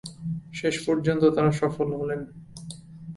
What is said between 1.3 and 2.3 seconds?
তারা সফল হলেন।